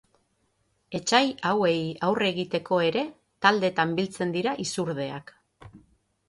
Etsai 0.99 1.19
hauei 1.49 1.75
aurre 2.07 2.29
egiteko 2.33 2.79
ere 2.87 3.05
taldetan 3.47 3.93
biltzen 4.01 4.33
dira 4.39 4.57
izurdeak. 4.65 5.33